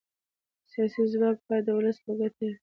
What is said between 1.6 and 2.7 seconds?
د ولس په ګټه وي